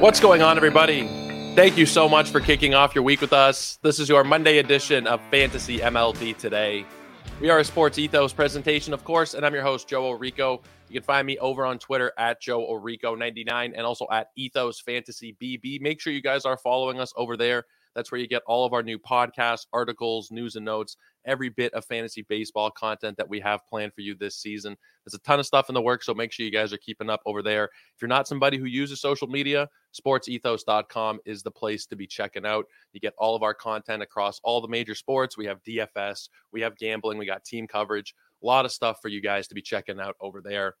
[0.00, 1.08] What's going on, everybody?
[1.56, 3.80] Thank you so much for kicking off your week with us.
[3.82, 6.86] This is your Monday edition of Fantasy MLB Today.
[7.40, 10.62] We are a sports ethos presentation, of course, and I'm your host, Joe Orico.
[10.88, 15.36] You can find me over on Twitter at Joe Orico99 and also at Ethos Fantasy
[15.42, 15.80] BB.
[15.80, 17.64] Make sure you guys are following us over there.
[17.98, 21.74] That's where you get all of our new podcasts, articles, news and notes, every bit
[21.74, 24.76] of fantasy baseball content that we have planned for you this season.
[25.04, 27.10] There's a ton of stuff in the works, so make sure you guys are keeping
[27.10, 27.64] up over there.
[27.64, 29.68] If you're not somebody who uses social media,
[30.00, 32.66] sportsethos.com is the place to be checking out.
[32.92, 35.36] You get all of our content across all the major sports.
[35.36, 39.08] We have DFS, we have gambling, we got team coverage, a lot of stuff for
[39.08, 40.76] you guys to be checking out over there.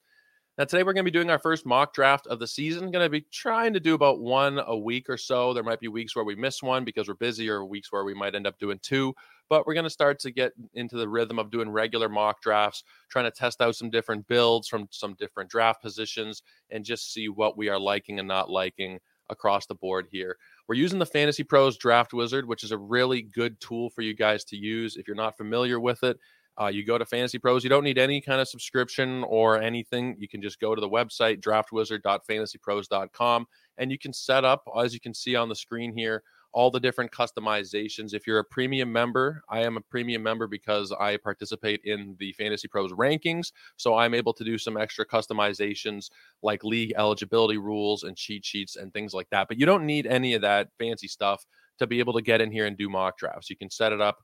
[0.58, 2.90] Now, today we're going to be doing our first mock draft of the season.
[2.90, 5.54] Going to be trying to do about one a week or so.
[5.54, 8.12] There might be weeks where we miss one because we're busy, or weeks where we
[8.12, 9.14] might end up doing two.
[9.48, 12.82] But we're going to start to get into the rhythm of doing regular mock drafts,
[13.08, 17.28] trying to test out some different builds from some different draft positions, and just see
[17.28, 18.98] what we are liking and not liking
[19.30, 20.36] across the board here.
[20.66, 24.12] We're using the Fantasy Pros Draft Wizard, which is a really good tool for you
[24.12, 26.18] guys to use if you're not familiar with it.
[26.60, 27.62] Uh, you go to Fantasy Pros.
[27.62, 30.16] You don't need any kind of subscription or anything.
[30.18, 33.46] You can just go to the website, draftwizard.fantasypros.com,
[33.78, 36.80] and you can set up, as you can see on the screen here, all the
[36.80, 38.14] different customizations.
[38.14, 42.32] If you're a premium member, I am a premium member because I participate in the
[42.32, 43.52] Fantasy Pros rankings.
[43.76, 46.10] So I'm able to do some extra customizations
[46.42, 49.48] like league eligibility rules and cheat sheets and things like that.
[49.48, 51.44] But you don't need any of that fancy stuff
[51.78, 53.50] to be able to get in here and do mock drafts.
[53.50, 54.18] You can set it up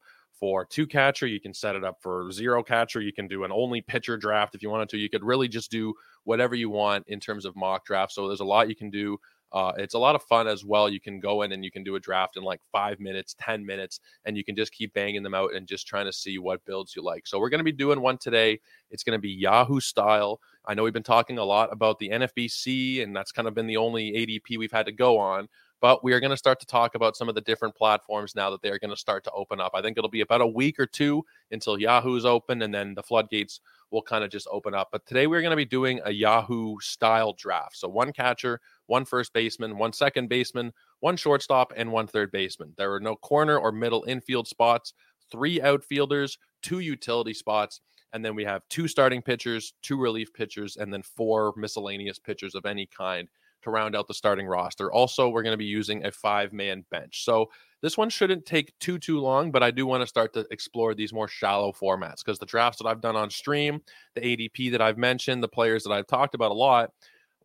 [0.45, 1.27] for two catcher.
[1.27, 3.00] You can set it up for zero catcher.
[3.00, 4.98] You can do an only pitcher draft if you wanted to.
[4.98, 8.12] You could really just do whatever you want in terms of mock draft.
[8.12, 9.17] So there's a lot you can do.
[9.53, 10.91] Uh, it's a lot of fun as well.
[10.91, 13.65] You can go in and you can do a draft in like five minutes, 10
[13.65, 16.62] minutes, and you can just keep banging them out and just trying to see what
[16.66, 17.26] builds you like.
[17.26, 18.61] So, we're going to be doing one today.
[18.91, 20.41] It's going to be Yahoo style.
[20.66, 23.66] I know we've been talking a lot about the NFBC, and that's kind of been
[23.66, 25.49] the only ADP we've had to go on
[25.84, 28.49] but we are going to start to talk about some of the different platforms now
[28.49, 29.72] that they are going to start to open up.
[29.75, 33.03] I think it'll be about a week or two until Yahoo's open and then the
[33.03, 34.89] floodgates will kind of just open up.
[34.91, 37.77] But today we're going to be doing a Yahoo style draft.
[37.77, 42.73] So one catcher, one first baseman, one second baseman, one shortstop, and one third baseman.
[42.78, 44.94] There are no corner or middle infield spots,
[45.31, 47.83] three outfielders, two utility spots.
[48.15, 52.55] And then we have two starting pitchers, two relief pitchers, and then four miscellaneous pitchers
[52.55, 53.28] of any kind
[53.64, 54.92] to round out the starting roster.
[54.92, 57.25] Also, we're going to be using a five man bench.
[57.25, 57.50] So
[57.82, 60.94] this one shouldn't take too, too long, but I do want to start to explore
[60.94, 63.82] these more shallow formats because the drafts that I've done on stream,
[64.14, 66.91] the ADP that I've mentioned, the players that I've talked about a lot,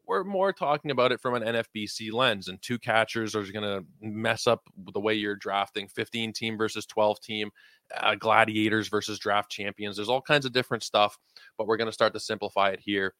[0.09, 2.47] we're more talking about it from an NFBC lens.
[2.47, 4.61] And two catchers are going to mess up
[4.93, 7.51] the way you're drafting 15 team versus 12 team,
[7.95, 9.97] uh, gladiators versus draft champions.
[9.97, 11.17] There's all kinds of different stuff,
[11.57, 13.13] but we're going to start to simplify it here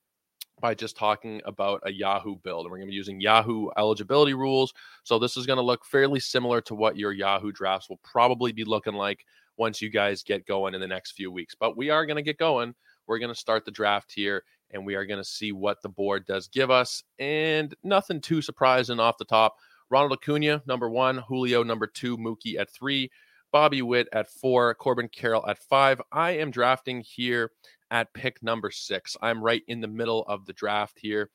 [0.60, 2.66] by just talking about a Yahoo build.
[2.66, 4.74] And we're going to be using Yahoo eligibility rules.
[5.04, 8.52] So this is going to look fairly similar to what your Yahoo drafts will probably
[8.52, 9.26] be looking like
[9.58, 11.56] once you guys get going in the next few weeks.
[11.60, 12.74] But we are going to get going.
[13.08, 15.90] We're going to start the draft here and we are going to see what the
[15.90, 17.04] board does give us.
[17.18, 19.56] And nothing too surprising off the top.
[19.90, 23.10] Ronald Acuna, number one, Julio, number two, Mookie at three,
[23.52, 26.02] Bobby Witt at four, Corbin Carroll at five.
[26.12, 27.52] I am drafting here
[27.92, 29.18] at pick number six.
[29.22, 31.30] I'm right in the middle of the draft here.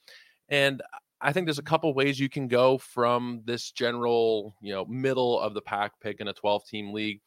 [0.49, 0.83] And
[1.21, 5.41] I think there's a couple ways you can go from this general, you know, middle
[5.41, 7.21] of the pack pick in a 12 team league.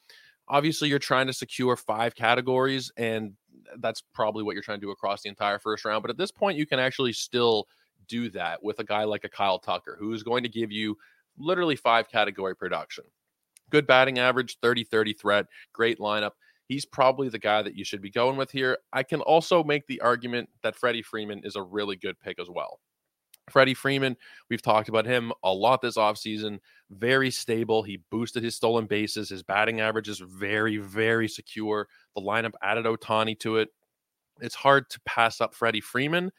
[0.47, 3.33] Obviously, you're trying to secure five categories, and
[3.79, 6.03] that's probably what you're trying to do across the entire first round.
[6.03, 7.67] But at this point, you can actually still
[8.07, 10.97] do that with a guy like a Kyle Tucker, who is going to give you
[11.37, 13.03] literally five category production.
[13.69, 16.31] Good batting average, 30 30 threat, great lineup
[16.67, 18.77] he's probably the guy that you should be going with here.
[18.93, 22.49] I can also make the argument that Freddie Freeman is a really good pick as
[22.49, 22.79] well.
[23.49, 24.17] Freddie Freeman,
[24.49, 26.59] we've talked about him a lot this offseason.
[26.91, 27.81] Very stable.
[27.81, 29.29] He boosted his stolen bases.
[29.29, 31.87] His batting average is very, very secure.
[32.15, 33.69] The lineup added Ohtani to it.
[34.41, 36.31] It's hard to pass up Freddie Freeman,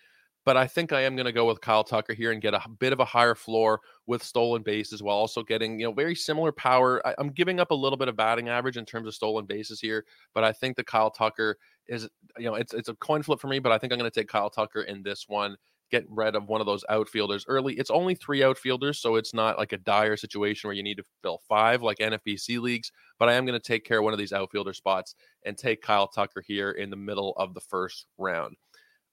[0.48, 2.62] but I think I am going to go with Kyle Tucker here and get a
[2.78, 6.52] bit of a higher floor with stolen bases while also getting, you know, very similar
[6.52, 7.06] power.
[7.06, 9.78] I, am giving up a little bit of batting average in terms of stolen bases
[9.78, 12.08] here, but I think the Kyle Tucker is,
[12.38, 14.20] you know, it's it's a coin flip for me, but I think I'm going to
[14.20, 15.54] take Kyle Tucker in this one.
[15.90, 17.74] Get rid of one of those outfielders early.
[17.74, 21.04] It's only three outfielders, so it's not like a dire situation where you need to
[21.20, 22.90] fill five like NFBC leagues.
[23.18, 25.82] But I am going to take care of one of these outfielder spots and take
[25.82, 28.56] Kyle Tucker here in the middle of the first round.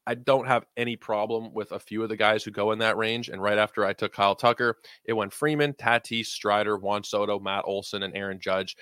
[0.07, 2.97] I don't have any problem with a few of the guys who go in that
[2.97, 3.29] range.
[3.29, 7.63] And right after I took Kyle Tucker, it went Freeman, Tatis, Strider, Juan Soto, Matt
[7.65, 8.75] Olson, and Aaron Judge.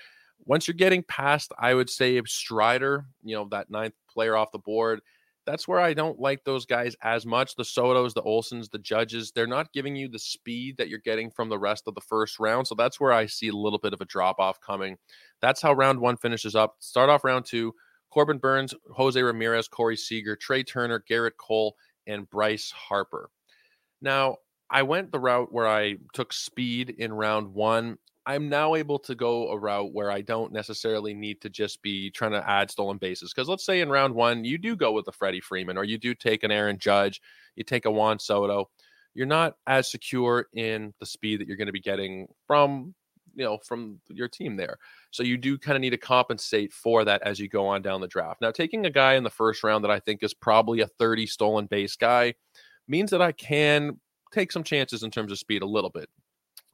[0.46, 4.58] Once you're getting past, I would say Strider, you know, that ninth player off the
[4.58, 5.00] board,
[5.46, 7.54] that's where I don't like those guys as much.
[7.54, 11.30] The Sotos, the Olsons, the Judges, they're not giving you the speed that you're getting
[11.30, 12.66] from the rest of the first round.
[12.66, 14.96] So that's where I see a little bit of a drop off coming.
[15.40, 16.76] That's how round one finishes up.
[16.80, 17.74] Start off round two.
[18.14, 21.74] Corbin Burnes, Jose Ramirez, Corey Seager, Trea Turner, Gerrit Cole,
[22.06, 23.28] and Bryce Harper.
[24.00, 24.36] Now,
[24.70, 29.14] I went the route where I took speed in round one I'm now able to
[29.14, 32.96] go a route where I don't necessarily need to just be trying to add stolen
[32.96, 33.32] bases.
[33.34, 35.98] Because let's say in round one, you do go with a Freddie Freeman or you
[35.98, 37.20] do take an Aaron Judge,
[37.54, 38.70] you take a Juan Soto.
[39.12, 42.94] You're not as secure in the speed that you're going to be getting from
[43.34, 44.78] you know from your team there.
[45.10, 48.00] So you do kind of need to compensate for that as you go on down
[48.00, 48.40] the draft.
[48.40, 51.26] Now, taking a guy in the first round that I think is probably a 30
[51.26, 52.34] stolen base guy
[52.88, 54.00] means that I can
[54.32, 56.08] take some chances in terms of speed a little bit.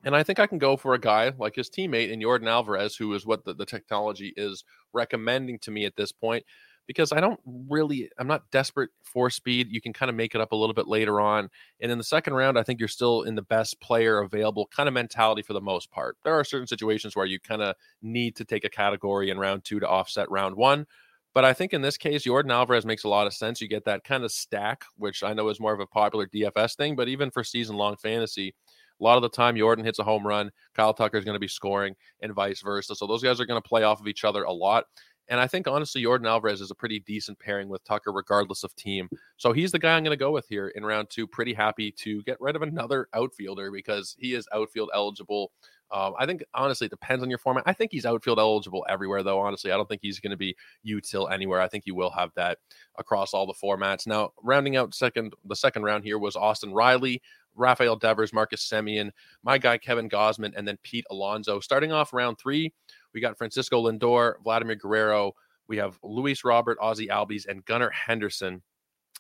[0.02, 2.96] And I think I can go for a guy like his teammate in Yordan Alvarez,
[2.96, 4.64] who is what the, the technology is
[4.94, 6.44] recommending to me at this point,
[6.90, 9.68] because I don't really, I'm not desperate for speed.
[9.70, 11.48] You can kind of make it up a little bit later on.
[11.80, 14.88] And in the second round, I think you're still in the best player available kind
[14.88, 16.16] of mentality for the most part.
[16.24, 19.62] There are certain situations where you kind of need to take a category in round
[19.62, 20.84] two to offset round one.
[21.32, 23.60] But I think in this case, Yordan Alvarez makes a lot of sense.
[23.60, 26.74] You get that kind of stack, which I know is more of a popular DFS
[26.74, 28.52] thing, but even for season long fantasy,
[29.00, 30.50] a lot of the time, Yordan hits a home run.
[30.74, 32.94] Kyle Tucker is going to be scoring, and vice versa.
[32.94, 34.84] So those guys are going to play off of each other a lot.
[35.30, 38.74] And I think honestly, Yordan Alvarez is a pretty decent pairing with Tucker, regardless of
[38.74, 39.08] team.
[39.36, 41.26] So he's the guy I'm going to go with here in round two.
[41.26, 45.52] Pretty happy to get rid of another outfielder because he is outfield eligible.
[45.92, 47.64] Um, I think honestly, it depends on your format.
[47.66, 49.40] I think he's outfield eligible everywhere, though.
[49.40, 50.56] Honestly, I don't think he's going to be
[50.86, 51.60] util anywhere.
[51.60, 52.58] I think he will have that
[52.98, 54.06] across all the formats.
[54.06, 57.22] Now, rounding out second, the second round here was Austin Riley.
[57.56, 59.10] Rafael Devers, Marcus Semien,
[59.42, 61.58] my guy Kevin Gausman, and then Pete Alonso.
[61.58, 62.72] Starting off round three,
[63.14, 65.32] we got Francisco Lindor, Vladimir Guerrero.
[65.68, 68.62] We have Luis Robert, Ozzie Albies, and Gunnar Henderson.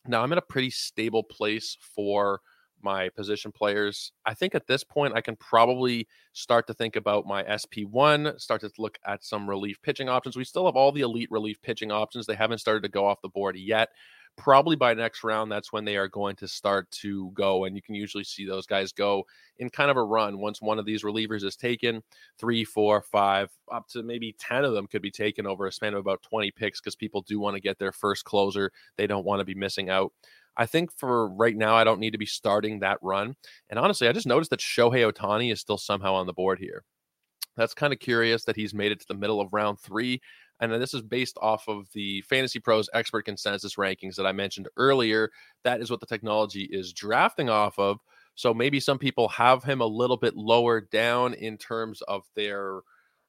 [0.06, 2.40] Now I'm in a pretty stable place for
[2.82, 4.12] my position players.
[4.24, 8.62] I think at this point I can probably start to think about my SP1, start
[8.62, 10.36] to look at some relief pitching options.
[10.36, 12.26] We still have all the elite relief pitching options.
[12.26, 13.90] They haven't started to go off the board yet
[14.36, 17.64] probably by next round, that's when they are going to start to go.
[17.64, 19.24] And you can usually see those guys go
[19.58, 22.02] in kind of a run once one of these relievers is taken.
[22.38, 25.94] Three, four, five, up to maybe 10 of them could be taken over a span
[25.94, 28.72] of about 20 picks because people do want to get their first closer.
[28.96, 30.12] They don't want to be missing out.
[30.56, 33.36] I think for right now, I don't need to be starting that run.
[33.68, 36.84] And honestly, I just noticed that Shohei Ohtani is still somehow on the board here.
[37.56, 40.20] That's kind of curious that he's made it to the middle of round three.
[40.60, 44.68] And this is based off of the Fantasy Pros expert consensus rankings that I mentioned
[44.76, 45.30] earlier.
[45.64, 48.00] That is what the technology is drafting off of.
[48.34, 52.80] So maybe some people have him a little bit lower down in terms of their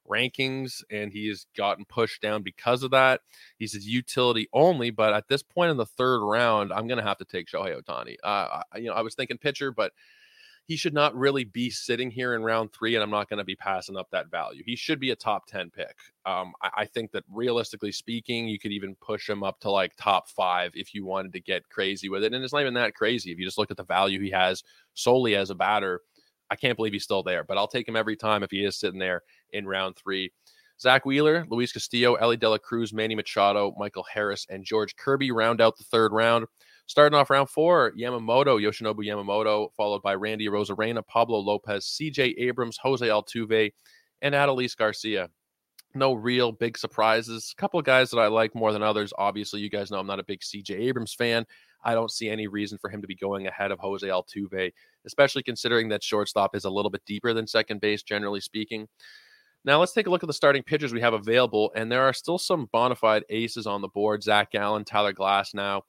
[0.08, 3.20] rankings, and he has gotten pushed down because of that.
[3.58, 7.04] He's his utility only, but at this point in the third round, I'm going to
[7.04, 8.16] have to take Shohei Ohtani.
[8.22, 9.92] Uh, you know, I was thinking pitcher, but
[10.66, 13.44] he should not really be sitting here in round three, and I'm not going to
[13.44, 14.62] be passing up that value.
[14.64, 15.96] He should be a top 10 pick.
[16.24, 19.92] Um, I, I, think that realistically speaking, you could even push him up to like
[19.96, 22.32] top five if you wanted to get crazy with it.
[22.32, 23.32] And it's not even that crazy.
[23.32, 24.62] If you just look at the value he has
[24.94, 26.00] solely as a batter,
[26.48, 28.78] I can't believe he's still there, but I'll take him every time if he is
[28.78, 30.32] sitting there in round three.
[30.80, 35.30] Zack Wheeler, Luis Castillo, Elly De La Cruz, Manny Machado, Michael Harris, and George Kirby
[35.30, 36.46] round out the third round.
[36.86, 42.78] Starting off round four, Yamamoto, Yoshinobu Yamamoto, followed by Randy Arozarena, Pablo Lopez, CJ Abrams,
[42.82, 43.72] Jose Altuve,
[44.20, 45.28] and Adolis Garcia.
[45.94, 47.54] No real big surprises.
[47.56, 49.12] A couple of guys that I like more than others.
[49.16, 51.44] Obviously, you guys know I'm not a big CJ Abrams fan.
[51.84, 54.72] I don't see any reason for him to be going ahead of Jose Altuve,
[55.06, 58.88] especially considering that shortstop is a little bit deeper than second base, generally speaking.
[59.64, 62.12] Now let's take a look at the starting pitchers we have available, and there are
[62.12, 64.22] still some bona fide aces on the board.
[64.22, 65.82] Zac Gallen, Tyler Glasnow,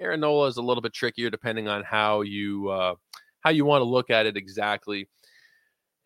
[0.00, 2.94] Aaron Nola is a little bit trickier depending on how you uh,
[3.40, 5.08] how you want to look at it exactly.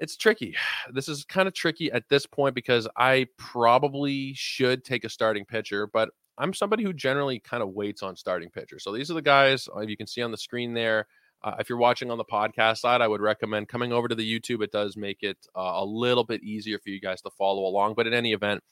[0.01, 0.55] It's tricky.
[0.93, 5.45] This is kind of tricky at this point because I probably should take a starting
[5.45, 8.85] pitcher, but I'm somebody who generally kind of waits on starting pitchers.
[8.85, 11.07] So these are the guys uh, you can see on the screen there.
[11.43, 14.41] Uh, if you're watching on the podcast side, I would recommend coming over to the
[14.41, 14.63] YouTube.
[14.63, 17.95] It does make it uh, a little bit easier for you guys to follow along.
[17.95, 18.63] But in any event,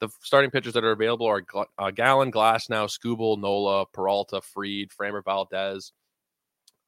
[0.00, 1.42] the starting pitchers that are available are
[1.78, 5.92] uh, Glasnow, Skubal, Nola, Peralta, Fried, Framber, Valdez.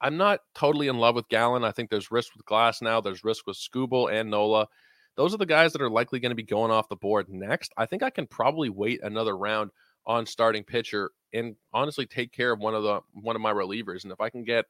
[0.01, 1.65] I'm not totally in love with Gallen.
[1.65, 3.03] I think there's risk with Glasnow.
[3.03, 4.69] There's risk with Skubal and Nola.
[5.17, 7.73] Those are the guys that are likely going to be going off the board next.
[7.77, 9.71] I think I can probably wait another round
[10.07, 14.05] on starting pitcher and honestly take care of one of the one of my relievers.
[14.05, 14.67] And if I can get,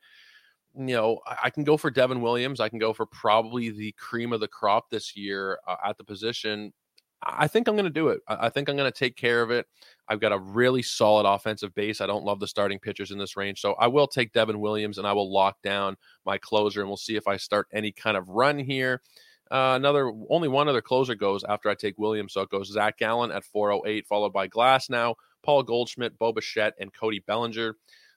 [0.75, 2.61] you know, I can go for Devin Williams.
[2.61, 6.05] I can go for probably the cream of the crop this year uh, at the
[6.05, 6.73] position
[7.23, 8.21] I think I'm going to do it.
[8.29, 9.67] I think I'm going to take care of it.
[10.09, 12.01] I've got a really solid offensive base.
[12.01, 13.61] I don't love the starting pitchers in this range.
[13.61, 16.97] So I will take Devin Williams and I will lock down my closer and we'll
[16.97, 19.03] see if I start any kind of run here.
[19.51, 22.35] Uh, another, only one other closer goes after I take Williams.
[22.35, 26.93] So it goes Zac Gallen at 408, followed by Glasnow, Paul Goldschmidt, Bo Bichette, and
[26.93, 27.75] Cody Bellinger.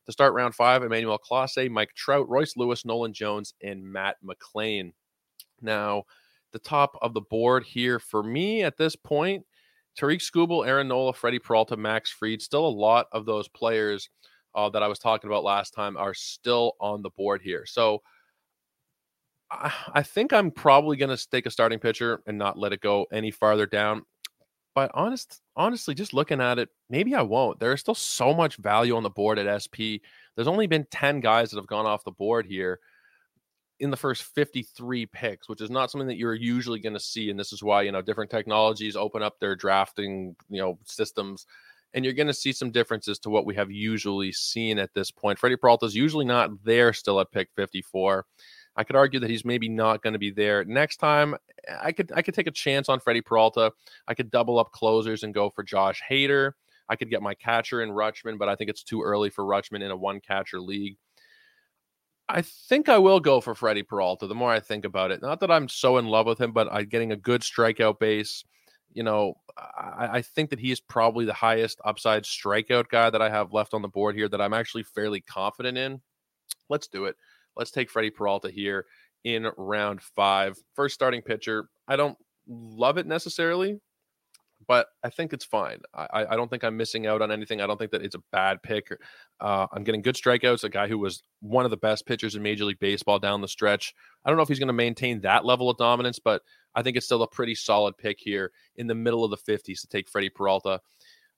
[0.08, 4.94] To start round five, Emmanuel Clase, Mike Trout, Royce Lewis, Nolan Jones, and Matt McLain.
[5.62, 6.04] Now,
[6.52, 9.46] the top of the board here for me at this point.
[9.98, 14.10] Tarik Skubal, Aaron Nola, Freddie Peralta, Max Fried, Still a lot of those players
[14.56, 17.66] uh, that I was talking about last time are still on the board here.
[17.66, 18.02] So
[19.50, 22.82] I, I think I'm probably going to take a starting pitcher and not let it
[22.82, 24.04] go any farther down.
[24.74, 27.60] But honest, honestly, just looking at it, maybe I won't.
[27.60, 30.00] There's still so much value on the board at SP.
[30.36, 32.80] There's only been 10 guys that have gone off the board here
[33.82, 37.32] in the first 53 picks, which is not something that you're usually going to see.
[37.32, 41.48] And this is why, you know, different technologies open up their drafting, you know, systems.
[41.94, 45.10] And you're going to see some differences to what we have usually seen at this
[45.10, 45.40] point.
[45.40, 48.24] Freddie Peralta is usually not there still at pick 54.
[48.76, 51.36] I could argue that he's maybe not going to be there next time.
[51.82, 53.74] I could I could take a chance on Freddie Peralta.
[54.08, 56.52] I could double up closers and go for Josh Hader.
[56.88, 59.82] I could get my catcher in Rutschman, but I think it's too early for Rutschman
[59.82, 60.98] in a one catcher league.
[62.34, 64.26] I think I will go for Freddie Peralta.
[64.26, 66.72] The more I think about it, not that I'm so in love with him, but
[66.72, 68.44] I getting a good strikeout base.
[68.94, 73.22] You know, I, I, think that he is probably the highest upside strikeout guy that
[73.22, 74.28] I have left on the board here.
[74.28, 76.02] That I'm actually fairly confident in.
[76.70, 77.16] Let's do it.
[77.56, 78.86] Let's take Freddie Peralta here
[79.24, 80.58] in round five.
[80.74, 81.70] First starting pitcher.
[81.88, 83.80] I don't love it necessarily
[84.72, 85.80] but I think it's fine.
[85.94, 87.60] I, I don't think I'm missing out on anything.
[87.60, 88.88] I don't think that it's a bad pick.
[89.42, 90.64] Uh, I'm getting good strikeouts.
[90.64, 93.50] A guy who was one of the best pitchers in Major League Baseball down the
[93.50, 93.94] stretch.
[94.24, 96.42] I don't know if he's going to maintain that level of dominance, but
[96.74, 99.82] I think it's still a pretty solid pick here in the middle of the 50s
[99.82, 100.80] to take Freddie Peralta.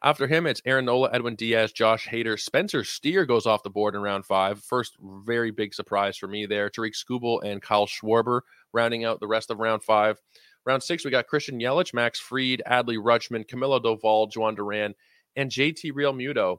[0.04, 3.96] After him, it's Aaron Nola, Edwin Diaz, Josh Hader, Spencer Steer goes off the board
[3.96, 4.64] in round five.
[4.64, 6.70] First, very big surprise for me there.
[6.70, 8.42] Tarik Skubal and Kyle Schwarber
[8.74, 10.20] rounding out the rest of round five.
[10.66, 14.94] Round six, we got Christian Yelich, Max Fried, Adley Rutschman, Camilo Doval, Jhoan Duran,
[15.36, 16.58] and JT Real Realmuto.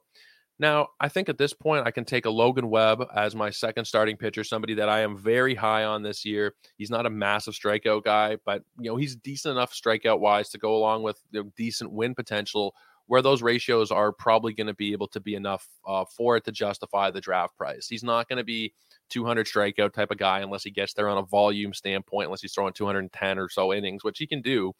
[0.58, 3.86] Now, I think at this point, I can take a Logan Webb as my second
[3.86, 6.54] starting pitcher, somebody that I am very high on this year.
[6.78, 10.58] He's not a massive strikeout guy, but you know he's decent enough strikeout wise to
[10.58, 12.74] go along with you know, decent win potential
[13.06, 16.44] where those ratios are probably going to be able to be enough uh, for it
[16.44, 17.86] to justify the draft price.
[17.86, 18.72] He's not going to be
[19.10, 22.52] 200 strikeout type of guy unless he gets there on a volume standpoint, unless he's
[22.52, 24.72] throwing 210 or so innings, which he can do.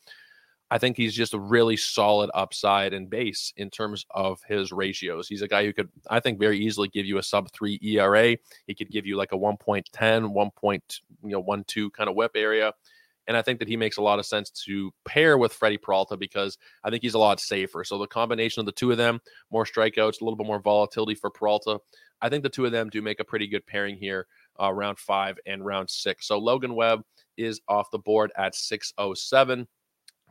[0.71, 5.29] I think he's just a really solid upside and base in terms of his ratios.
[5.29, 8.37] He's a guy who could, I think, very easily give you a sub three ERA.
[8.67, 10.51] He could give you like a 1.10, 1.
[10.53, 12.73] Point, you know, one two kind of whip area.
[13.27, 16.17] And I think that he makes a lot of sense to pair with Freddie Peralta
[16.17, 17.85] because I think he's a lot safer.
[17.85, 21.15] So the combination of the two of them, more strikeouts, a little bit more volatility
[21.15, 21.79] for Peralta.
[22.21, 24.27] I think the two of them do make a pretty good pairing here,
[24.61, 26.29] uh, round five and round six.
[26.29, 27.03] So Logan Webb
[27.37, 29.67] is off the board at 607.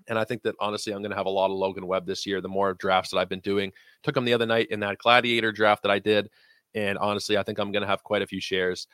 [0.08, 2.26] And I think that honestly, I'm going to have a lot of Logan Webb this
[2.26, 2.42] year.
[2.42, 3.72] The more drafts that I've been doing,
[4.04, 6.30] took him the other night in that Gladiator draft that I did.
[6.76, 8.88] And honestly, I think I'm going to have quite a few shares.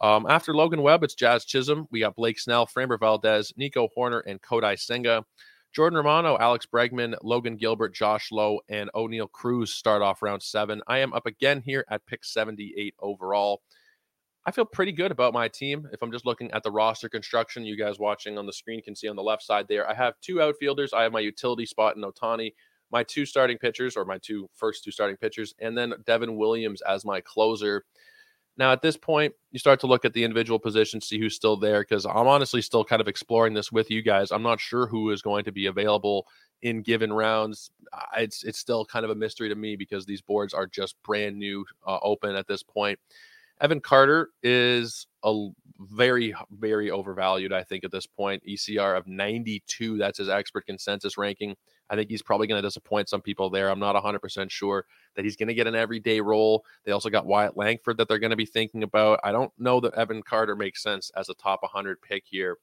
[0.00, 1.86] Um, after Logan Webb, it's Jazz Chisholm.
[1.90, 5.24] We got Blake Snell, Framber Valdez, Nico Hoerner, and Kodai Senga.
[5.74, 10.80] Jordan Romano, Alex Bregman, Logan Gilbert, Josh Lowe, and Oneil Cruz start off round seven.
[10.86, 13.60] I am up again here at pick 78 overall.
[14.46, 15.88] I feel pretty good about my team.
[15.92, 18.94] If I'm just looking at the roster construction, you guys watching on the screen can
[18.94, 19.88] see on the left side there.
[19.88, 20.92] I have two outfielders.
[20.92, 22.52] I have my utility spot in Ohtani,
[22.92, 26.82] my two starting pitchers, or my two first two starting pitchers, and then Devin Williams
[26.82, 27.84] as my closer.
[28.56, 31.56] Now, at this point, you start to look at the individual positions, see who's still
[31.56, 34.30] there, because I'm honestly still kind of exploring this with you guys.
[34.30, 36.26] I'm not sure who is going to be available
[36.62, 37.70] in given rounds.
[38.16, 41.36] It's it's still kind of a mystery to me because these boards are just brand
[41.36, 42.98] new, uh, open at this point.
[43.60, 48.42] Evan Carter is a very, very overvalued, I think, at this point.
[48.48, 49.96] ECR of 92.
[49.98, 51.56] That's his expert consensus ranking.
[51.90, 53.70] I think he's probably going to disappoint some people there.
[53.70, 56.64] I'm not 100% sure that he's going to get an everyday role.
[56.84, 59.20] They also got Wyatt Langford that they're going to be thinking about.
[59.22, 62.56] I don't know that Evan Carter makes sense as a top 100 pick here.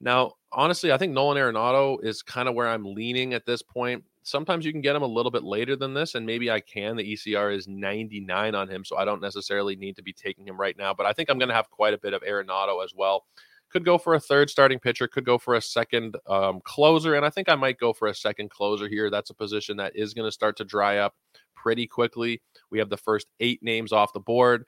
[0.00, 4.04] Now, honestly, I think Nolan Arenado is kind of where I'm leaning at this point.
[4.24, 6.96] Sometimes you can get him a little bit later than this, and maybe I can.
[6.96, 10.58] The ECR is 99 on him, so I don't necessarily need to be taking him
[10.58, 10.94] right now.
[10.94, 13.26] But I think I'm going to have quite a bit of Arenado as well.
[13.70, 17.26] Could go for a third starting pitcher, could go for a second um, closer, and
[17.26, 19.10] I think I might go for a second closer here.
[19.10, 21.14] That's a position that is going to start to dry up
[21.54, 22.40] pretty quickly.
[22.70, 24.64] We have the first eight names off the board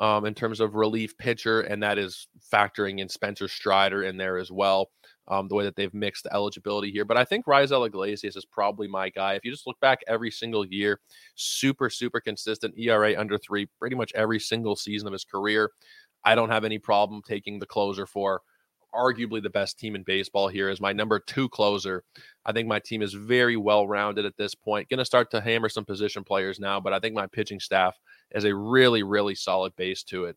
[0.00, 4.36] um, in terms of relief pitcher, and that is factoring in Spencer Strider in there
[4.36, 4.90] as well.
[5.30, 7.04] Um, the way that they've mixed the eligibility here.
[7.04, 9.34] But I think Raisel Iglesias is probably my guy.
[9.34, 11.00] If you just look back every single year,
[11.36, 15.70] super, super consistent ERA under three, pretty much every single season of his career.
[16.24, 18.42] I don't have any problem taking the closer for
[18.92, 22.02] arguably the best team in baseball here as my number two closer.
[22.44, 24.88] I think my team is very well rounded at this point.
[24.88, 27.96] Going to start to hammer some position players now, but I think my pitching staff
[28.32, 30.36] is a really, really solid base to it.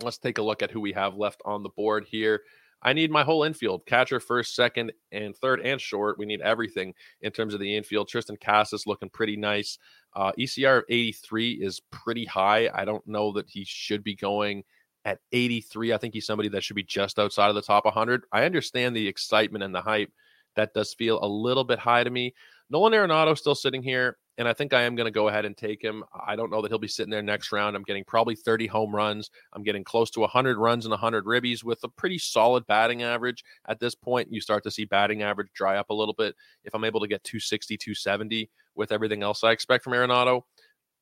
[0.00, 2.42] Let's take a look at who we have left on the board here.
[2.86, 6.18] I need my whole infield catcher, first, second, and third, and short.
[6.18, 8.08] We need everything in terms of the infield.
[8.08, 9.76] Triston Casas looking pretty nice.
[10.14, 12.70] Uh, ECR of 83 is pretty high.
[12.72, 14.62] I don't know that he should be going
[15.04, 15.94] at 83.
[15.94, 18.22] I think he's somebody that should be just outside of the top 100.
[18.30, 20.12] I understand the excitement and the hype.
[20.54, 22.34] That does feel a little bit high to me.
[22.70, 25.56] Nolan Arenado still sitting here and I think I am going to go ahead and
[25.56, 26.04] take him.
[26.26, 27.74] I don't know that he'll be sitting there next round.
[27.74, 29.30] I'm getting probably 30 home runs.
[29.52, 33.44] I'm getting close to 100 runs and 100 ribbies with a pretty solid batting average.
[33.68, 36.34] At this point, you start to see batting average dry up a little bit.
[36.64, 40.42] If I'm able to get 260, 270 with everything else I expect from Arenado,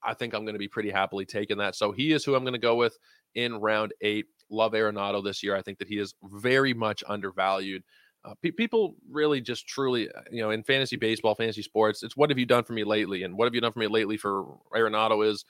[0.02, 1.74] I think I'm going to be pretty happily taking that.
[1.74, 2.96] So he is who I'm going to go with
[3.34, 4.26] in round eight.
[4.50, 5.56] Love Arenado this year.
[5.56, 7.82] I think that he is very much undervalued.
[8.24, 12.16] Uh, pe- people really just truly, uh, you know, in fantasy baseball, fantasy sports, it's
[12.16, 13.22] what have you done for me lately?
[13.22, 15.44] And what have you done for me lately for Arenado is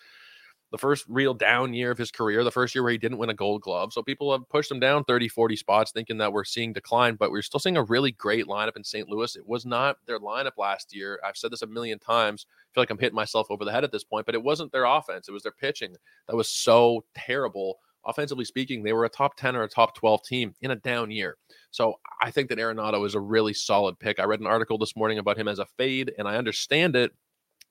[0.75, 3.31] the first real down year of his career, the first year where he didn't win
[3.31, 3.93] a gold glove.
[3.93, 7.31] So people have pushed him down 30, 40 spots thinking that we're seeing decline, but
[7.31, 9.09] we're still seeing a really great lineup in St.
[9.09, 9.37] Louis.
[9.37, 11.21] It was not their lineup last year.
[11.25, 12.47] I've said this a million times.
[12.49, 14.73] I feel like I'm hitting myself over the head at this point, but it wasn't
[14.73, 15.29] their offense.
[15.29, 15.95] It was their pitching
[16.27, 20.23] that was so terrible offensively speaking, they were a top 10 or a top 12
[20.25, 21.37] team in a down year.
[21.71, 24.19] So I think that Arenado is a really solid pick.
[24.19, 27.13] I read an article this morning about him as a fade, and I understand it,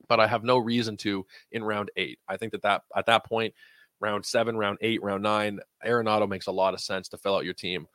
[0.08, 2.18] but I have no reason to in round eight.
[2.28, 3.54] I think that, that at that point,
[4.00, 7.44] round seven, round eight, round nine, Arenado makes a lot of sense to fill out
[7.44, 7.86] your team.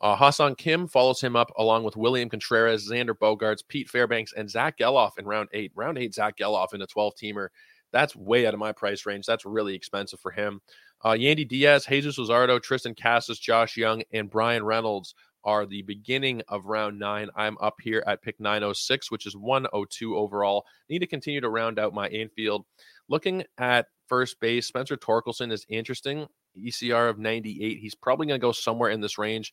[0.00, 4.50] Uh, Ha-Seong Kim follows him up along with William Contreras, Xander Bogaerts, Pete Fairbanks, and
[4.50, 5.72] Zack Gelof in round eight.
[5.74, 7.48] Round eight, Zack Gelof in a 12 teamer.
[7.92, 9.24] That's way out of my price range.
[9.24, 10.60] That's really expensive for him.
[11.06, 15.14] Uh, Yandy Diaz, Jesus Luzardo, Triston Casas, Josh Jung, and Bryan Reynolds
[15.44, 17.28] are the beginning of round nine.
[17.36, 20.64] I'm up here at pick 906, which is 102 overall.
[20.90, 22.66] Need to continue to round out my infield.
[23.08, 26.26] Looking at first base, Spencer Torkelson is interesting.
[26.58, 27.78] ECR of 98.
[27.78, 29.52] He's probably going to go somewhere in this range.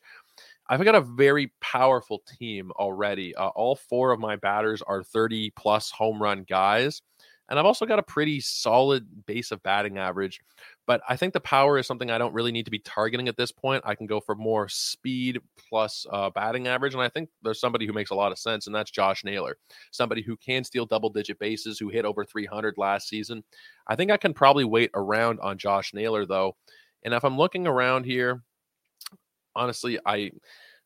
[0.66, 3.32] I've got a very powerful team already.
[3.36, 7.00] Uh, all four of my batters are 30 plus home run guys.
[7.48, 10.40] And I've also got a pretty solid base of batting average.
[10.86, 13.36] But I think the power is something I don't really need to be targeting at
[13.36, 13.82] this point.
[13.86, 16.94] I can go for more speed plus uh, batting average.
[16.94, 19.56] And I think there's somebody who makes a lot of sense, and that's Josh Naylor,
[19.90, 23.44] somebody who can steal double digit bases, who hit over 300 last season.
[23.86, 26.56] I think I can probably wait around on Josh Naylor, though.
[27.02, 28.42] And if I'm looking around here,
[29.54, 30.30] honestly, I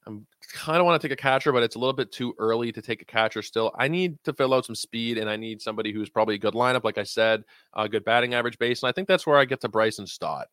[0.09, 2.73] I'm kind of want to take a catcher, but it's a little bit too early
[2.73, 3.71] to take a catcher still.
[3.79, 6.55] I need to fill out some speed, and I need somebody who's probably a good
[6.55, 7.45] lineup, like I said,
[7.75, 8.83] a good batting average base.
[8.83, 10.47] And I think that's where I get to Bryson Stott.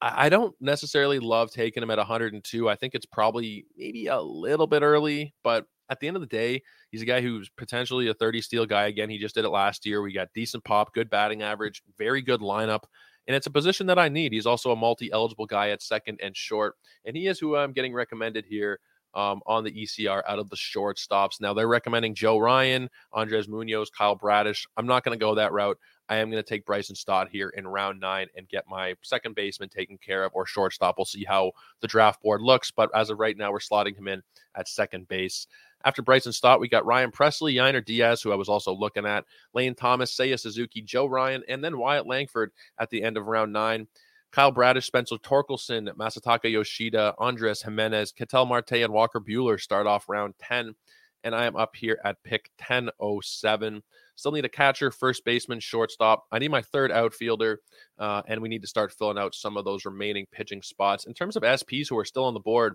[0.00, 2.68] I don't necessarily love taking him at 102.
[2.68, 6.26] I think it's probably maybe a little bit early, but at the end of the
[6.26, 8.86] day, he's a guy who's potentially a 30 steal guy.
[8.86, 10.02] Again, he just did it last year.
[10.02, 12.84] We got decent pop, good batting average, very good lineup.
[13.26, 14.32] And it's a position that I need.
[14.32, 16.76] He's also a multi eligible guy at second and short.
[17.04, 18.80] And he is who I'm getting recommended here
[19.14, 21.40] um, on the ECR out of the shortstops.
[21.40, 24.66] Now they're recommending Joe Ryan, Andres Munoz, Kyle Bradish.
[24.76, 25.78] I'm not going to go that route.
[26.08, 29.34] I am going to take Bryson Stott here in round nine and get my second
[29.34, 30.96] baseman taken care of or shortstop.
[30.98, 32.70] We'll see how the draft board looks.
[32.70, 34.22] But as of right now, we're slotting him in
[34.54, 35.46] at second base.
[35.84, 39.24] After Bryson Stott, we got Ryan Pressly, Yainer Diaz, who I was also looking at,
[39.52, 43.52] Lane Thomas, Seiya Suzuki, Joe Ryan, and then Wyatt Langford at the end of round
[43.52, 43.86] nine.
[44.34, 50.08] Kyle Bradish, Spencer Torkelson, Masataka Yoshida, Andres Gimenez, Ketel Marte, and Walker Buehler start off
[50.08, 50.74] round 10.
[51.22, 53.82] And I am up here at pick 1007.
[54.16, 56.24] Still need a catcher, first baseman, shortstop.
[56.32, 57.60] I need my third outfielder,
[57.98, 61.06] uh, and we need to start filling out some of those remaining pitching spots.
[61.06, 62.74] In terms of SPs who are still on the board,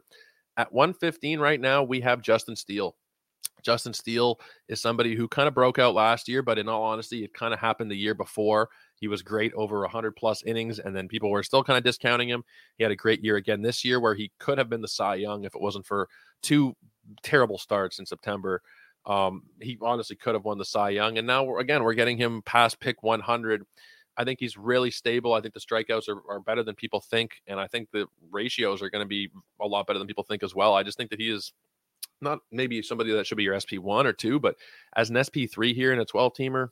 [0.60, 2.94] at 115 right now, we have Justin Steele.
[3.64, 7.24] Justin Steele is somebody who kind of broke out last year, but in all honesty,
[7.24, 8.68] it kind of happened the year before.
[8.96, 12.28] He was great over 100 plus innings, and then people were still kind of discounting
[12.28, 12.44] him.
[12.78, 15.16] He had a great year again this year where he could have been the Cy
[15.16, 16.10] Young if it wasn't for
[16.42, 16.76] two
[17.24, 18.62] terrible starts in September.
[19.06, 21.18] Um, he honestly could have won the Cy Young.
[21.18, 23.64] And now, we're, again, we're getting him past pick 100.
[24.18, 25.34] I think he's really stable.
[25.34, 27.42] I think the strikeouts are, are better than people think.
[27.48, 29.30] And I think the ratios are going to be
[29.62, 30.74] a lot better than people think as well.
[30.74, 31.54] I just think that he is
[32.22, 34.56] not maybe somebody that should be your SP1 or two, but
[34.96, 36.70] as an SP3 here in a 12 teamer,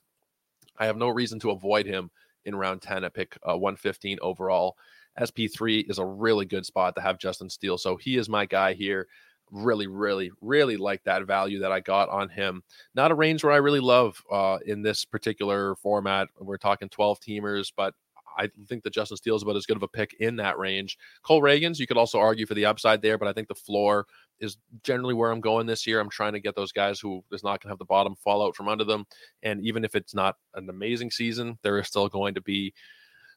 [0.77, 2.11] I have no reason to avoid him
[2.45, 4.75] in round 10 at pick uh, 115 overall.
[5.19, 7.77] SP3 is a really good spot to have Justin Steele.
[7.77, 9.07] So he is my guy here.
[9.51, 12.63] Really, really, really like that value that I got on him.
[12.95, 16.27] Not a range where I really love uh, in this particular format.
[16.39, 17.93] We're talking 12 teamers, but
[18.37, 20.97] I think that Justin Steele is about as good of a pick in that range.
[21.23, 24.05] Cole Ragans, you could also argue for the upside there, but I think the floor
[24.39, 25.99] is generally where I'm going this year.
[25.99, 28.45] I'm trying to get those guys who is not going to have the bottom fall
[28.45, 29.05] out from under them.
[29.41, 32.73] And even if it's not an amazing season, there is still going to be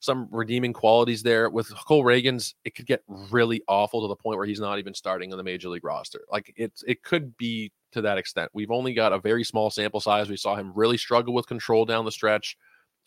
[0.01, 1.49] some redeeming qualities there.
[1.51, 4.95] With Cole Ragans, it could get really awful to the point where he's not even
[4.95, 6.23] starting on the major league roster.
[6.31, 8.51] Like it's it could be to that extent.
[8.55, 10.29] We've only got a very small sample size.
[10.29, 12.57] We saw him really struggle with control down the stretch.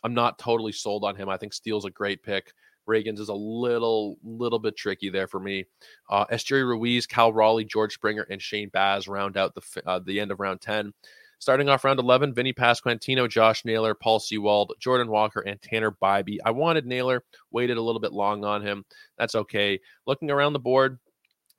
[0.03, 1.29] I'm not totally sold on him.
[1.29, 2.53] I think Steele's a great pick.
[2.87, 5.65] Ragans is a little little bit tricky there for me.
[6.09, 10.19] Uh, Esteury Ruiz, Cal Raleigh, George Springer, and Shane Baz round out the uh, the
[10.19, 10.93] end of round ten.
[11.39, 16.37] Starting off round 11, Vinny Pasquantino, Josh Naylor, Paul Sewald, Jordan Walker, and Tanner Bibee.
[16.45, 18.85] I wanted Naylor, waited a little bit long on him.
[19.17, 19.79] That's okay.
[20.05, 20.99] Looking around the board,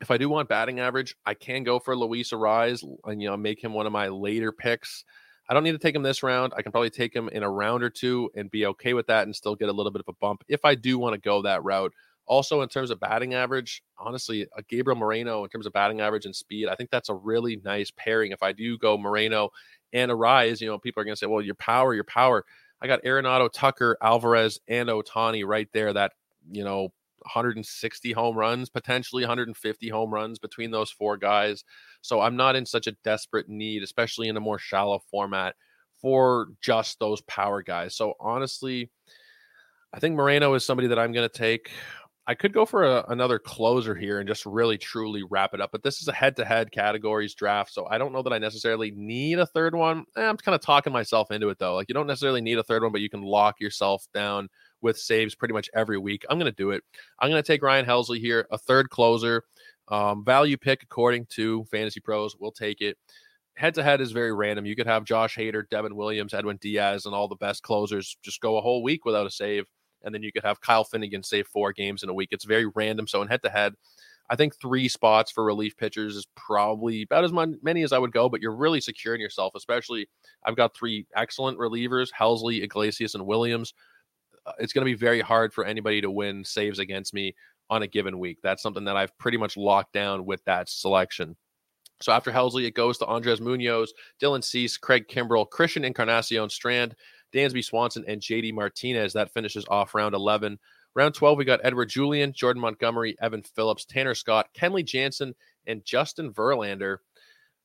[0.01, 3.37] if I do want batting average, I can go for Luis Arraez and you know
[3.37, 5.05] make him one of my later picks.
[5.49, 6.55] I don't need to take him this round.
[6.57, 9.25] I can probably take him in a round or two and be okay with that
[9.25, 11.43] and still get a little bit of a bump if I do want to go
[11.43, 11.93] that route.
[12.27, 16.25] Also, in terms of batting average, honestly, a Gabriel Moreno in terms of batting average
[16.25, 18.33] and speed, I think that's a really nice pairing.
[18.33, 19.51] If I do go Moreno
[19.93, 22.45] and Arraez, you know, people are going to say, well, your power, your power.
[22.81, 25.93] I got Arenado, Tucker, Alvarez, and Ohtani right there.
[25.93, 26.13] That,
[26.51, 26.93] you know,
[27.25, 31.65] 160 home runs, potentially 150 home runs between those four guys.
[32.03, 35.57] So I'm not in such a desperate need, especially in a more shallow format,
[36.01, 37.97] for just those power guys.
[37.97, 38.91] So honestly,
[39.93, 41.71] I think Moreno is somebody that I'm going to take.
[42.27, 45.71] I could go for a, another closer here and just really truly wrap it up.
[45.73, 47.73] But this is a head to head categories draft.
[47.75, 50.07] So I don't know that I necessarily need a third one.
[50.17, 51.75] Eh, I'm kind of talking myself into it though.
[51.75, 54.49] Like you don't necessarily need a third one, but you can lock yourself down
[54.81, 56.25] with saves pretty much every week.
[56.31, 56.83] I'm going to do it.
[57.19, 59.45] I'm going to take Ryan Helsley here, a third closer.
[59.89, 62.37] Um, value pick according to Fantasy Pros.
[62.39, 62.97] We'll take it.
[63.57, 64.65] Head to head is very random.
[64.65, 68.41] You could have Josh Hader, Devin Williams, Edwin Diaz, and all the best closers just
[68.41, 69.67] go a whole week without a save
[70.05, 72.29] and then you could have Kyle Finnegan save four games in a week.
[72.33, 73.07] It's very random.
[73.07, 73.75] So in head to head,
[74.31, 78.13] I think three spots for relief pitchers is probably about as many as I would
[78.13, 80.09] go, but you're really securing yourself, especially
[80.45, 83.75] I've got three excellent relievers Helsley, Iglesias, and Williams.
[84.47, 87.35] Uh, it's going to be very hard for anybody to win saves against me
[87.71, 88.39] on a given week.
[88.43, 91.37] That's something that I've pretty much locked down with that selection.
[92.01, 96.95] So after Helsley, it goes to Andres Munoz, Dylan Cease, Craig Kimbrel, Christian Encarnacion Strand,
[97.35, 99.13] Dansby Swanson, and JD Martinez.
[99.13, 100.59] That finishes off round 11.
[100.95, 105.35] Round 12, we got Edouard Julien, Jordan Montgomery, Evan Phillips, Tanner Scott, Kenley Jansen,
[105.67, 106.99] and Justin Verlander.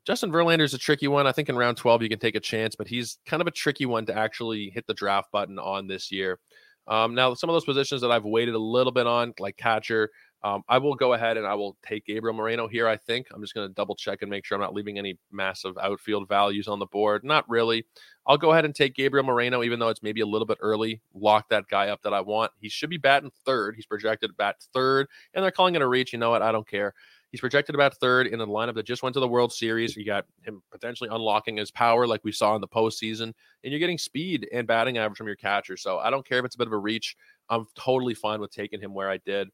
[0.05, 1.27] Justin Verlander is a tricky one.
[1.27, 3.51] I think in round 12 you can take a chance, but he's kind of a
[3.51, 6.39] tricky one to actually hit the draft button on this year.
[6.88, 10.10] Um, now, some of those positions that I've waited a little bit on, like catcher,
[10.41, 12.88] um, I will go ahead and I will take Gabriel Moreno here.
[12.88, 15.17] I think I'm just going to double check and make sure I'm not leaving any
[15.32, 17.23] massive outfield values on the board.
[17.25, 17.86] Not really.
[18.25, 21.02] I'll go ahead and take Gabriel Moreno, even though it's maybe a little bit early.
[21.13, 22.52] Lock that guy up that I want.
[22.60, 23.75] He should be batting third.
[23.75, 26.13] He's projected to bat third, and they're calling it a reach.
[26.13, 26.41] You know what?
[26.41, 26.93] I don't care.
[27.32, 29.95] He's projected about third in a lineup that just went to the World Series.
[29.95, 33.80] You got him potentially unlocking his power, like we saw in the postseason, and you're
[33.80, 35.78] getting speed and batting average from your catcher.
[35.78, 37.15] So I don't care if it's a bit of a reach.
[37.49, 39.49] I'm totally fine with taking him where I did.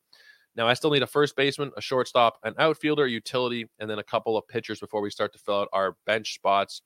[0.55, 3.99] Now, I still need a first baseman, a shortstop, an outfielder, a utility, and then
[3.99, 6.81] a couple of pitchers before we start to fill out our bench spots.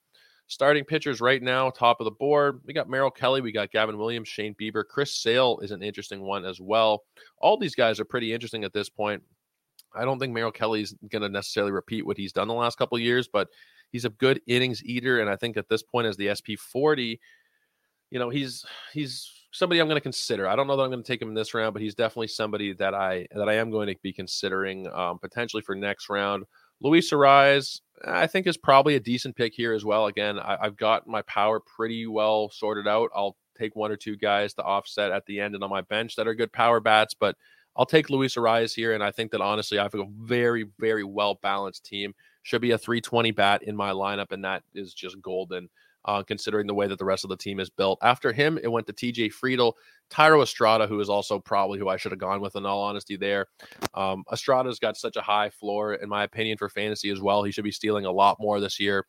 [0.48, 2.60] Starting pitchers right now, top of the board.
[2.64, 4.82] We got Merrill Kelly, we got Gavin Williams, Shane Bieber.
[4.84, 7.04] Chris Sale is an interesting one as well.
[7.38, 9.22] All these guys are pretty interesting at this point.
[9.94, 12.98] I don't think Merrill Kelly's going to necessarily repeat what he's done the last couple
[12.98, 13.48] years, but
[13.92, 15.20] he's a good innings eater.
[15.20, 17.20] And I think at this point, as the SP 40,
[18.10, 20.48] you know, he's he's somebody I'm going to consider.
[20.48, 22.28] I don't know that I'm going to take him in this round, but he's definitely
[22.28, 26.44] somebody that I that I am going to be considering um, potentially for next round.
[26.82, 30.06] Luis Arraez, I think is probably a decent pick here as well.
[30.06, 33.10] Again, I, I've got my power pretty well sorted out.
[33.14, 36.16] I'll take one or two guys to offset at the end and on my bench
[36.16, 37.36] that are good power bats, but
[37.76, 41.04] I'll take Luis Arraez here, and I think that honestly, I have a very, very
[41.04, 42.14] well balanced team.
[42.42, 45.68] Should be a 320 bat in my lineup, and that is just golden
[46.04, 47.98] uh, considering the way that the rest of the team is built.
[48.02, 49.74] After him, it went to TJ Friedl,
[50.10, 53.16] Thairo Estrada, who is also probably who I should have gone with in all honesty
[53.16, 53.46] there.
[53.94, 57.42] Um, Estrada's got such a high floor, in my opinion, for fantasy as well.
[57.42, 59.06] He should be stealing a lot more this year.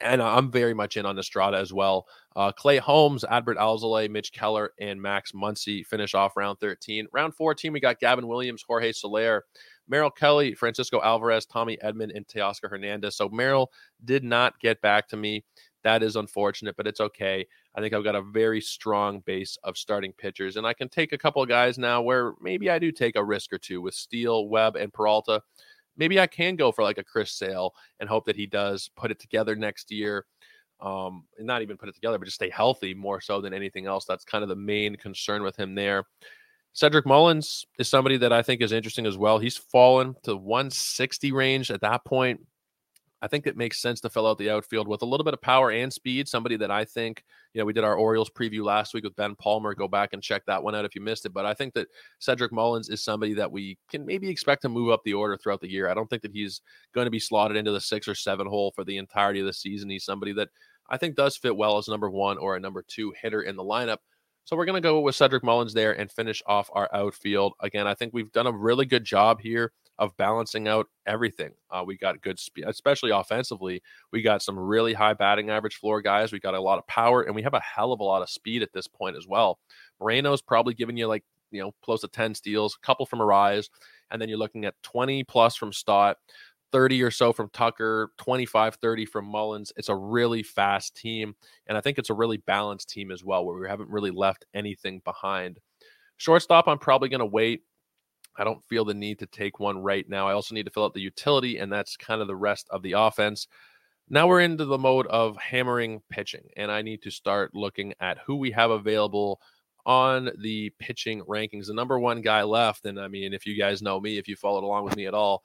[0.00, 2.06] And I'm very much in on Estrada as well.
[2.34, 7.06] Uh, Clay Holmes, Adbert Alzolay, Mitch Keller, and Max Muncy finish off round 13.
[7.12, 9.44] Round 14, we got Gavin Williams, Jorge Soler,
[9.88, 13.16] Merrill Kelly, Francisco Alvarez, Tommy Edman, and Teoscar Hernandez.
[13.16, 13.70] So Merrill
[14.04, 15.44] did not get back to me.
[15.84, 17.46] That is unfortunate, but it's okay.
[17.74, 21.12] I think I've got a very strong base of starting pitchers, and I can take
[21.12, 23.94] a couple of guys now where maybe I do take a risk or two with
[23.94, 25.42] Steele, Webb, and Peralta.
[25.96, 29.10] maybe I can go for like a Chris Sale and hope that he does put
[29.10, 30.24] it together next year.
[30.80, 33.86] Um, and not even put it together, but just stay healthy more so than anything
[33.86, 34.04] else.
[34.04, 36.04] That's kind of the main concern with him there.
[36.72, 39.38] Cedric Mullins is somebody that I think is interesting as well.
[39.38, 42.40] He's fallen to 160 range at that point.
[43.24, 45.40] I think it makes sense to fill out the outfield with a little bit of
[45.40, 46.28] power and speed.
[46.28, 49.34] Somebody that I think, you know, we did our Orioles preview last week with Ben
[49.36, 49.74] Palmer.
[49.74, 51.32] Go back and check that one out if you missed it.
[51.32, 54.90] But I think that Cedric Mullins is somebody that we can maybe expect to move
[54.90, 55.88] up the order throughout the year.
[55.88, 56.60] I don't think that he's
[56.94, 59.54] going to be slotted into the six or seven hole for the entirety of the
[59.54, 59.88] season.
[59.88, 60.50] He's somebody that
[60.90, 63.64] I think does fit well as number one or a number two hitter in the
[63.64, 64.00] lineup.
[64.44, 67.54] So we're going to go with Cedric Mullins there and finish off our outfield.
[67.60, 71.52] Again, I think we've done a really good job here of balancing out everything.
[71.70, 73.82] Uh, we got good speed, especially offensively.
[74.12, 76.32] We got some really high batting average floor guys.
[76.32, 78.30] We got a lot of power, and we have a hell of a lot of
[78.30, 79.58] speed at this point as well.
[80.00, 83.68] Moreno's probably giving you like you know close to 10 steals, a couple from Arraez,
[84.10, 86.16] and then you're looking at 20 plus from Stott.
[86.72, 89.72] 30 or so from Tucker, 25 30 from Mullins.
[89.76, 91.36] It's a really fast team.
[91.68, 94.44] And I think it's a really balanced team as well, where we haven't really left
[94.54, 95.60] anything behind.
[96.16, 97.62] Shortstop, I'm probably going to wait.
[98.36, 100.28] I don't feel the need to take one right now.
[100.28, 102.82] I also need to fill out the utility, and that's kind of the rest of
[102.82, 103.46] the offense.
[104.08, 108.18] Now we're into the mode of hammering pitching, and I need to start looking at
[108.26, 109.40] who we have available
[109.86, 111.66] on the pitching rankings.
[111.66, 114.36] The number one guy left, and I mean, if you guys know me, if you
[114.36, 115.42] followed along with me at all,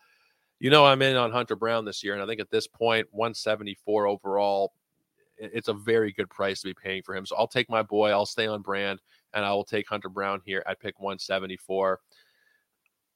[0.60, 3.08] you know I'm in on Hunter Brown this year, and I think at this point,
[3.12, 4.74] 174 overall,
[5.38, 7.26] it's a very good price to be paying for him.
[7.26, 9.00] So I'll take my boy, I'll stay on brand,
[9.34, 12.00] and I will take Hunter Brown here at pick 174.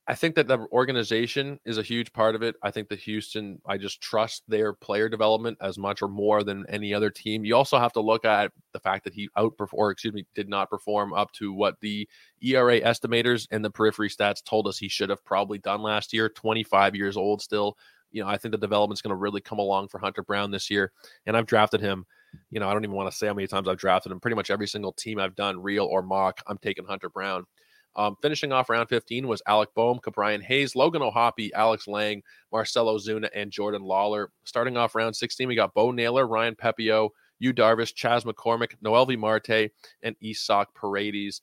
[0.05, 2.55] I think that the organization is a huge part of it.
[2.61, 6.65] I think that Houston, I just trust their player development as much or more than
[6.67, 7.45] any other team.
[7.45, 10.69] You also have to look at the fact that he outperformed, excuse me, did not
[10.69, 12.07] perform up to what the
[12.41, 16.27] ERA estimators and the periphery stats told us he should have probably done last year.
[16.27, 17.77] 25 years old still.
[18.11, 20.69] You know, I think the development's going to really come along for Hunter Brown this
[20.69, 20.91] year.
[21.25, 22.05] And I've drafted him.
[22.51, 24.19] You know, I don't even want to say how many times I've drafted him.
[24.19, 27.45] Pretty much every single team I've done, real or mock, I'm taking Hunter Brown.
[27.95, 32.87] Um, finishing off round 15 was Alec Bohm, Ke'Bryan Hayes, Logan O'Hoppe, Alex Lange, Marcell
[32.87, 34.27] Ozuna, and Jordan Lawlar.
[34.45, 39.17] Starting off round 16, we got Bo Naylor, Ryan Pepiot, Yu Darvish, Chas McCormick, Noelvi
[39.17, 41.41] Marte, and Isaac Paredes.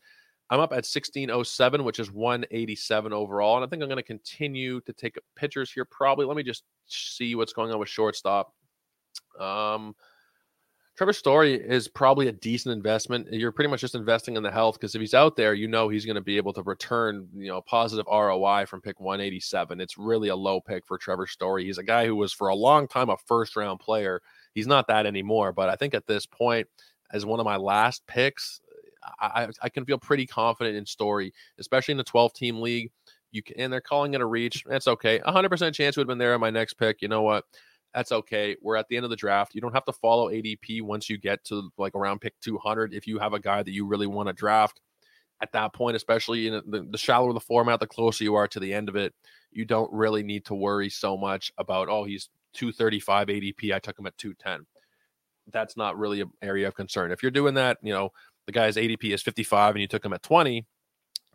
[0.51, 3.57] I'm up at 1607, which is 187 overall.
[3.57, 5.85] And I think I'm going to continue to take pitchers here.
[5.85, 6.27] Probably.
[6.27, 8.53] Let me just see what's going on with shortstop.
[9.39, 9.95] Um,
[11.01, 13.27] Trevor Story is probably a decent investment.
[13.33, 15.89] You're pretty much just investing in the health because if he's out there, you know
[15.89, 19.81] he's going to be able to return, you know, positive ROI from pick 187.
[19.81, 21.65] It's really a low pick for Trevor Story.
[21.65, 24.21] He's a guy who was for a long time a first round player.
[24.53, 26.69] He's not that anymore, but I think at this point,
[27.15, 28.61] as one of my last picks,
[29.19, 32.91] I, I can feel pretty confident in Story, especially in the 12 team league.
[33.33, 34.65] You can, and they're calling it a reach.
[34.67, 35.19] That's okay.
[35.21, 37.01] 100% chance would have been there on my next pick.
[37.01, 37.47] You know what?
[37.95, 38.57] That's okay.
[38.63, 39.55] We're at the end of the draft.
[39.55, 43.07] You don't have to follow ADP once you get to like around pick 200 if
[43.07, 44.81] you have a guy that you really want to draft.
[45.43, 48.61] At that point, especially in the, the shallower the format, the closer you are to
[48.61, 49.15] the end of it,
[49.51, 53.75] you don't really need to worry so much about, oh, he's 235 ADP.
[53.75, 54.67] I took him at 210.
[55.51, 57.11] That's not really an area of concern.
[57.11, 58.11] If you're doing that, you know,
[58.47, 60.67] the guy's ADP is 55 and you took him at 20,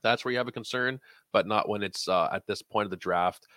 [0.04, 1.00] that's where you have a concern,
[1.34, 3.48] but not when it's uh, at this point of the draft.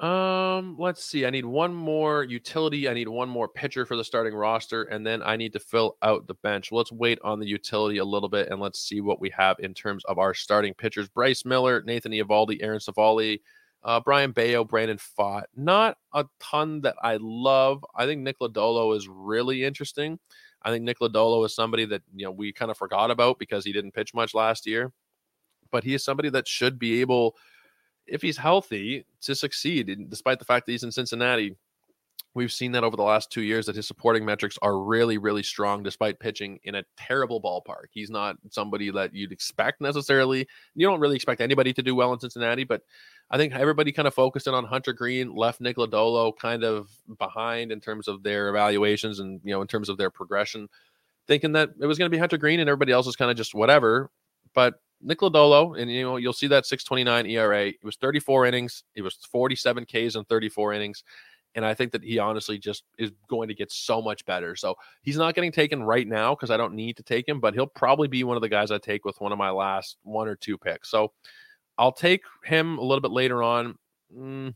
[0.00, 1.24] Um, let's see.
[1.24, 2.88] I need one more utility.
[2.88, 5.96] I need one more pitcher for the starting roster, and then I need to fill
[6.02, 6.72] out the bench.
[6.72, 9.72] Let's wait on the utility a little bit and let's see what we have in
[9.72, 13.38] terms of our starting pitchers: Bryce Miller, Nathan Eovaldi, Aaron Civale,
[13.84, 15.44] uh, Brayan Bello, Brandon Pfaadt.
[15.54, 17.84] Not a ton that I love.
[17.94, 20.18] I think Nick Lodolo is really interesting.
[20.62, 23.64] I think Nick Lodolo is somebody that you know we kind of forgot about because
[23.64, 24.92] he didn't pitch much last year,
[25.70, 27.36] but he is somebody that should be able
[28.06, 31.56] if he's healthy to succeed, despite the fact that he's in Cincinnati.
[32.36, 35.44] We've seen that over the last two years that his supporting metrics are really, really
[35.44, 37.86] strong despite pitching in a terrible ballpark.
[37.92, 40.48] He's not somebody that you'd expect necessarily.
[40.74, 42.82] You don't really expect anybody to do well in Cincinnati, but
[43.30, 46.90] I think everybody kind of focused in on Hunter Greene, left Nick Lodolo kind of
[47.18, 50.68] behind in terms of their evaluations and you know in terms of their progression,
[51.28, 53.36] thinking that it was going to be Hunter Greene and everybody else was kind of
[53.36, 54.10] just whatever.
[54.54, 57.68] But Nick Lodolo, and you know you'll see that 6.29 ERA.
[57.68, 58.82] It was 34 innings.
[58.94, 61.04] It was 47 Ks in 34 innings,
[61.54, 64.56] and I think that he honestly just is going to get so much better.
[64.56, 67.54] So he's not getting taken right now because I don't need to take him, but
[67.54, 70.26] he'll probably be one of the guys I take with one of my last one
[70.26, 70.90] or two picks.
[70.90, 71.12] So
[71.78, 73.76] I'll take him a little bit later on.
[74.16, 74.54] Mm,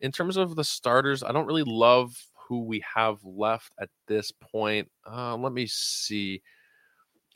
[0.00, 2.16] in terms of the starters, I don't really love
[2.48, 4.90] who we have left at this point.
[5.10, 6.40] Uh, let me see.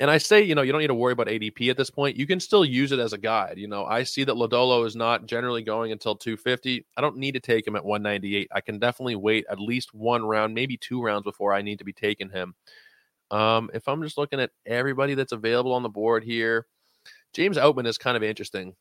[0.00, 2.16] And I say, you know, you don't need to worry about ADP at this point.
[2.16, 3.58] You can still use it as a guide.
[3.58, 6.86] You know, I see that Lodolo is not generally going until 250.
[6.96, 8.48] I don't need to take him at 198.
[8.52, 11.84] I can definitely wait at least one round, maybe two rounds before I need to
[11.84, 12.54] be taking him.
[13.30, 16.66] Um, if I'm just looking at everybody that's available on the board here,
[17.34, 18.74] James Outman is kind of interesting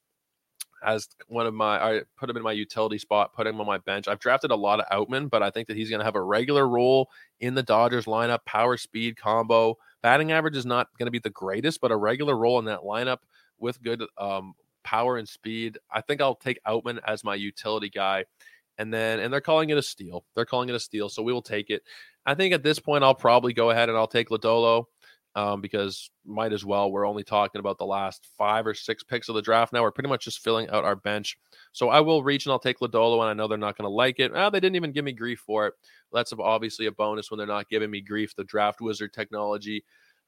[0.84, 3.78] as one of my I put him in my utility spot, put him on my
[3.80, 4.08] bench.
[4.08, 6.22] I've drafted a lot of Outman, but I think that he's going to have a
[6.22, 9.78] regular role in the Dodgers lineup, power speed combo.
[10.02, 12.82] Batting average is not going to be the greatest, but a regular role in that
[12.82, 13.20] lineup
[13.60, 15.78] with good um, power and speed.
[15.92, 18.26] I think I'll take Outman as my utility guy.
[18.78, 20.24] And then and they're calling it a steal.
[20.36, 21.84] They're calling it a steal, so we will take it.
[22.26, 24.86] I think at this point I'll probably go ahead and I'll take Lodolo
[25.36, 26.92] um, because might as well.
[26.92, 29.82] We're only talking about the last five or six picks of the draft now.
[29.82, 31.38] We're pretty much just filling out our bench.
[31.72, 33.96] So I will reach and I'll take Lodolo, and I know they're not going to
[33.96, 34.32] like it.
[34.36, 35.74] Ah, they didn't even give me grief for it.
[36.12, 38.36] That's obviously a bonus when they're not giving me grief.
[38.36, 39.84] The draft wizard technology.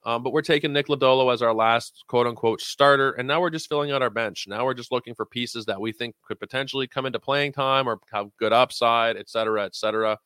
[0.05, 3.11] Um, but we're taking Nick Lodolo as our last quote unquote starter.
[3.11, 4.47] And now we're just filling out our bench.
[4.49, 7.87] Now we're just looking for pieces that we think could potentially come into playing time
[7.87, 10.17] or have good upside, et cetera, et cetera.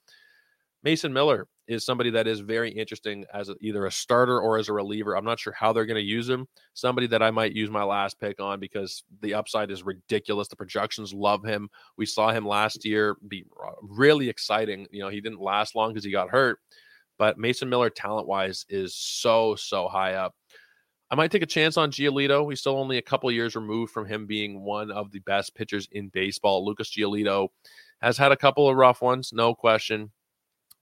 [0.87, 4.69] Mason Miller is somebody that is very interesting as a, either a starter or as
[4.69, 5.17] a reliever.
[5.17, 6.47] I'm not sure how they're going to use him.
[6.75, 10.47] Somebody that I might use my last pick on because the upside is ridiculous.
[10.47, 11.67] The projections love him.
[11.97, 13.43] We saw him last year be
[13.81, 14.87] really exciting.
[14.89, 16.59] You know, he didn't last long because he got hurt,
[17.17, 20.35] but Mason Miller, talent wise, is so, so high up.
[21.11, 22.49] I might take a chance on Giolito.
[22.49, 25.89] He's still only a couple years removed from him being one of the best pitchers
[25.91, 26.65] in baseball.
[26.65, 27.49] Lucas Giolito
[28.01, 30.13] has had a couple of rough ones, no question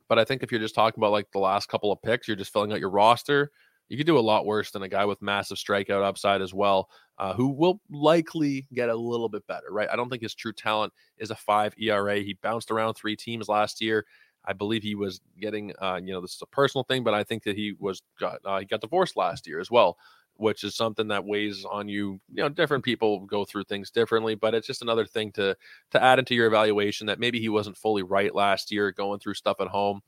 [0.07, 2.37] but I think if you're just talking about like the last couple of picks, you're
[2.37, 3.51] just filling out your roster.
[3.89, 6.89] You could do a lot worse than a guy with massive strikeout upside as well,
[7.19, 9.87] uh, who will likely get a little bit better, right?
[9.91, 12.17] I don't think his true talent is a five ERA.
[12.17, 14.05] He bounced around three teams last year.
[14.43, 17.23] I believe he was getting, uh, you know, this is a personal thing, but I
[17.23, 19.97] think that he was got uh, he got divorced last year as well
[20.37, 22.19] which is something that weighs on you.
[22.33, 25.55] You know, different people go through things differently, but it's just another thing to
[25.91, 29.35] to add into your evaluation that maybe he wasn't fully right last year, going through
[29.35, 30.01] stuff at home.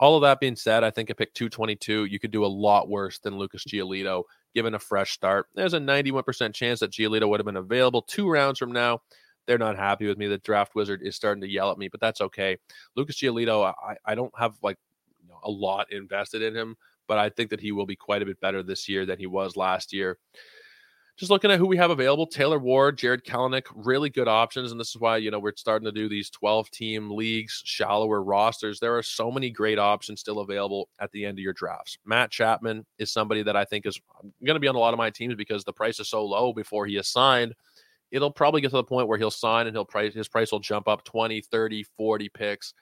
[0.00, 2.88] All of that being said, I think at pick 222, you could do a lot
[2.88, 4.22] worse than Lucas Giolito
[4.54, 5.46] given a fresh start.
[5.54, 9.00] There's a 91% chance that Giolito would have been available two rounds from now.
[9.46, 10.28] They're not happy with me.
[10.28, 12.58] The draft wizard is starting to yell at me, but that's okay.
[12.94, 14.76] Lucas Giolito, I, I don't have like
[15.20, 16.76] you know, a lot invested in him
[17.08, 19.26] but I think that he will be quite a bit better this year than he
[19.26, 20.18] was last year.
[21.18, 24.70] Just looking at who we have available, Taylor Ward, Jarred Kelenic, really good options.
[24.70, 28.22] And this is why, you know, we're starting to do these 12 team leagues, shallower
[28.22, 28.78] rosters.
[28.78, 31.98] There are so many great options still available at the end of your drafts.
[32.04, 34.94] Matt Chapman is somebody that I think is um, going to be on a lot
[34.94, 37.52] of my teams because the price is so low before he is signed.
[38.12, 40.60] It'll probably get to the point where he'll sign and he'll price his price will
[40.60, 42.74] jump up 20, 30, 40 picks.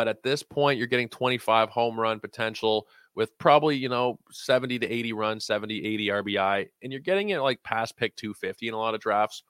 [0.00, 4.78] But at this point, you're getting 25 home run potential with probably, you know, 70
[4.78, 8.72] to 80 runs, 70, 80 RBI, and you're getting it like past pick 250 in
[8.72, 9.42] a lot of drafts.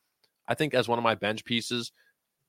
[0.49, 1.93] I think as one of my bench pieces,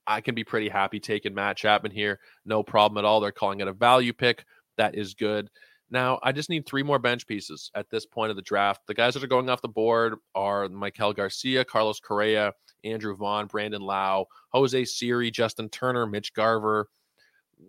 [0.08, 2.20] I can be pretty happy taking Matt Chapman here.
[2.44, 3.20] No problem at all.
[3.20, 4.46] They're calling it a value pick.
[4.78, 5.52] That is good.
[5.92, 8.82] Now, I just need three more bench pieces at this point of the draft.
[8.88, 13.46] The guys that are going off the board are Maikel Garcia, Carlos Correa, Andrew Vaughn,
[13.46, 16.88] Brandon Lowe, Jose Siri, Justin Turner, Mitch Garver,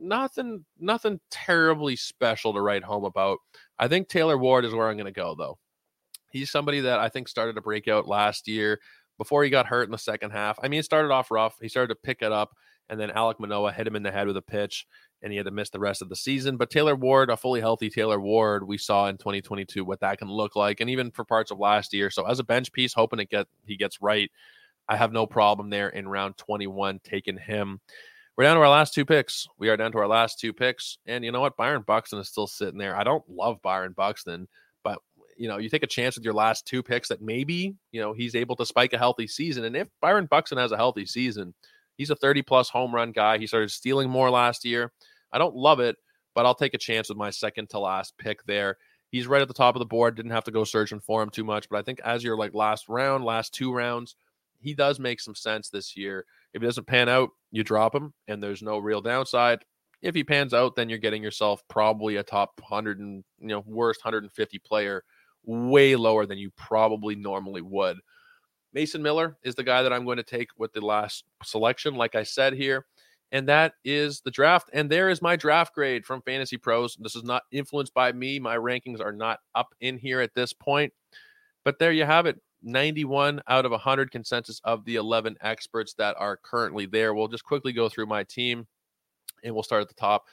[0.01, 3.39] nothing nothing terribly special to write home about.
[3.79, 5.59] I think Taylor Ward is where I'm going to go though.
[6.31, 8.81] He's somebody that I think started to break out last year
[9.19, 10.59] before he got hurt in the second half.
[10.63, 11.57] I mean, it started off rough.
[11.61, 12.57] He started to pick it up,
[12.89, 14.87] and then Alek Manoah hit him in the head with a pitch,
[15.23, 16.57] and he had to miss the rest of the season.
[16.57, 20.29] But Taylor Ward, a fully healthy Taylor Ward, we saw in 2022 what that can
[20.29, 22.11] look like, and even for parts of last year.
[22.11, 24.31] So as a bench piece, hoping it get he gets right,
[24.89, 27.81] I have no problem there in round 21 taking him.
[28.37, 29.47] We're down to our last two picks.
[29.59, 30.97] We are down to our last two picks.
[31.07, 31.57] And you know what?
[31.57, 32.97] Byron Buxton is still sitting there.
[32.97, 34.49] I don't love Byron Buxton,
[34.83, 34.99] but
[35.37, 38.15] you know, you take a chance with your last two picks that maybe, you know,
[38.15, 39.65] he's able to spike a healthy season.
[39.65, 41.53] And if Byron Buxton has a healthy season,
[41.97, 43.37] he's a 30 plus home run guy.
[43.37, 44.93] He started stealing more last year.
[45.31, 45.97] I don't love it,
[46.35, 48.79] but I'll take a chance with my second to last pick there.
[49.11, 50.15] He's right at the top of the board.
[50.15, 52.55] Didn't have to go searching for him too much, but I think as your like
[52.55, 54.17] last round, last two rounds,
[54.59, 56.25] he does make some sense this year.
[56.55, 59.61] If he doesn't pan out, you drop him, and there's no real downside.
[60.03, 63.63] If he pans out, then you're getting yourself probably a top 100 and you know
[63.67, 65.05] worst 150 player,
[65.45, 67.99] way lower than you probably normally would.
[68.73, 72.15] Mason Miller is the guy that I'm going to take with the last selection, like
[72.15, 72.87] I said here,
[73.31, 74.71] and that is the draft.
[74.73, 76.97] And there is my draft grade from Fantasy Pros.
[76.97, 78.39] This is not influenced by me.
[78.39, 80.93] My rankings are not up in here at this point,
[81.65, 82.41] but there you have it.
[82.63, 87.15] 91 out of 100 consensus of the 11 experts that are currently there.
[87.15, 88.67] We'll just quickly go through my team
[89.45, 90.25] and we'll start at the top.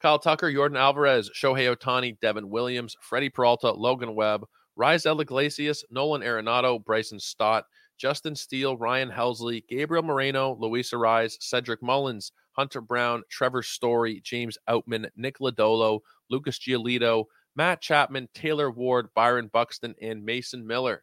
[0.00, 4.44] Kyle Tucker, Yordan Alvarez, Shohei Ohtani, Devin Williams, Freddie Peralta, Logan Webb,
[4.78, 7.64] Raisel Iglesias, Nolan Arenado, Bryson Stott,
[7.98, 14.56] Justin Steele, Ryan Helsley, Gabriel Moreno, Luis Arraez, Cedric Mullins, Hunter Brown, Trevor Story, James
[14.68, 16.00] Outman, Nick Lodolo,
[16.30, 17.24] Lucas Giolito,
[17.56, 21.02] Matt Chapman, Taylor Ward, Byron Buxton, and Mason Miller.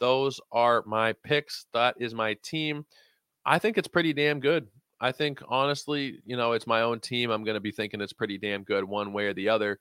[0.00, 1.66] Those are my picks.
[1.72, 2.84] That is my team.
[3.44, 4.66] I think it's pretty damn good.
[5.00, 7.30] I think honestly, you know, it's my own team.
[7.30, 9.78] I'm going to be thinking it's pretty damn good one way or the other.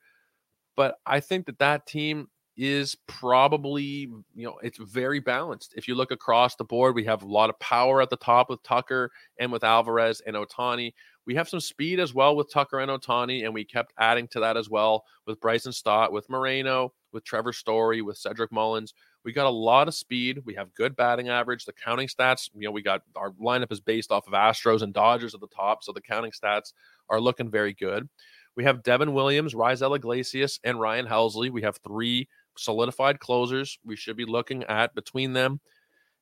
[0.76, 5.74] But I think that that team is probably, you know, it's very balanced.
[5.76, 8.50] If you look across the board, we have a lot of power at the top
[8.50, 10.94] with Tucker and with Alvarez and Ohtani.
[11.26, 14.40] We have some speed as well with Tucker and Ohtani, and we kept adding to
[14.42, 18.94] that as well with Bryson Stott, with Moreno, with Trevor Story, with Cedric Mullins.
[19.26, 20.44] We got a lot of speed.
[20.46, 21.66] We have good batting average.
[21.66, 24.94] The counting stats, you know, we got our lineup is based off of Astros and
[24.94, 26.74] Dodgers at the top, so the counting stats
[27.10, 28.08] are looking very good.
[28.56, 31.52] We have Devin Williams, Raisel Iglesias, and Ryan Helsley.
[31.52, 33.78] We have three solidified closers.
[33.84, 35.60] We should be looking at between them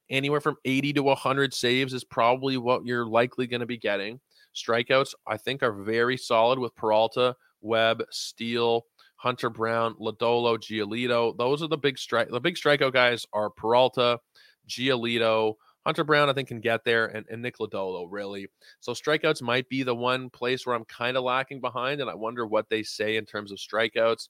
[0.10, 4.20] anywhere from 80 to 100 saves is probably what you're likely going to be getting.
[4.56, 8.86] Strikeouts, I think, are very solid with Peralta, Webb, Steele,
[9.24, 11.38] Hunter Brown, Lodolo, Giolito.
[11.38, 12.30] Those are the big strike.
[12.30, 14.20] The big strikeout guys are Peralta,
[14.68, 15.54] Giolito,
[15.86, 16.30] Hunter Brown.
[16.30, 18.48] I think can get there, and, and Nick Lodolo really.
[18.82, 22.16] So strikeouts might be the one place where I'm kind of lacking behind, and I
[22.16, 24.28] wonder what they say in terms of strikeouts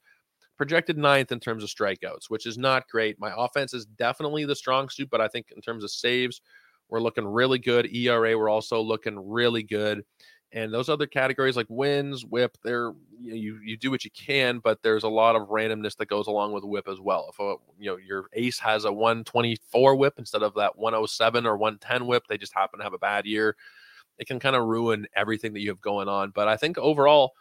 [0.58, 3.20] projected ninth in terms of strikeouts, which is not great.
[3.20, 6.40] My offense is definitely the strong suit, but I think in terms of saves,
[6.90, 7.92] we're looking really good.
[7.92, 10.04] ERA, we're also looking really good.
[10.54, 14.84] And those other categories like wins, whip, they're you you do what you can, but
[14.84, 17.28] there's a lot of randomness that goes along with whip as well.
[17.32, 21.58] If a, you know your ace has a 124 whip instead of that 107 or
[21.58, 23.56] 110 whip, they just happen to have a bad year.
[24.20, 26.30] It can kind of ruin everything that you have going on.
[26.30, 27.34] But I think overall,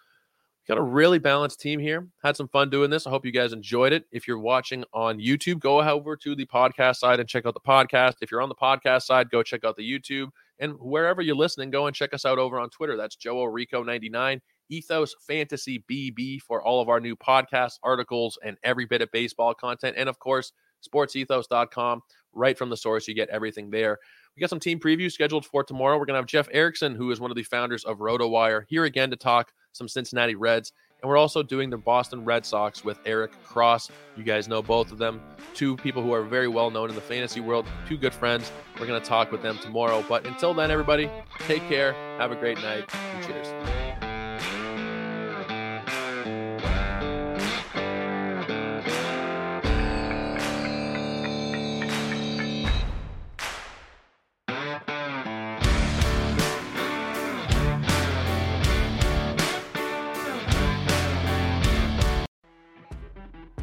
[0.69, 2.07] Got a really balanced team here.
[2.23, 3.05] Had some fun doing this.
[3.05, 4.05] I hope you guys enjoyed it.
[4.13, 7.61] If you're watching on YouTube, go over to the podcast side and check out the
[7.61, 8.15] podcast.
[8.21, 10.31] If you're on the podcast side, go check out the YouTube.
[10.63, 12.97] And wherever you're listening, go and check us out over on Twitter.
[12.97, 14.41] That's Joe Rico99,
[14.71, 19.55] Ethos Fantasy BB for all of our new podcasts, articles, and every bit of baseball
[19.55, 19.97] content.
[19.99, 20.53] And of course,
[20.89, 22.01] sportsethos.com.
[22.33, 23.99] Right from the source, you get everything there.
[24.37, 25.99] We got some team previews scheduled for tomorrow.
[25.99, 28.85] We're going to have Jeff Erickson, who is one of the founders of RotoWire, here
[28.85, 30.73] again to talk some Cincinnati Reds.
[31.03, 33.91] And we're also doing the Boston Red Sox with Eric Cross.
[34.17, 35.21] You guys know both of them.
[35.53, 38.53] Two people who are very well known in the fantasy world, two good friends.
[38.79, 40.05] We're going to talk with them tomorrow.
[40.09, 41.11] But until then, everybody,
[41.49, 41.93] take care.
[42.19, 42.85] Have a great night.
[42.95, 43.91] And cheers.